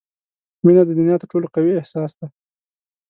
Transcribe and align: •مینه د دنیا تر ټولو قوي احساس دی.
•مینه 0.65 0.83
د 0.85 0.91
دنیا 0.99 1.15
تر 1.21 1.27
ټولو 1.31 1.47
قوي 1.55 1.73
احساس 1.75 2.11
دی. 2.19 2.27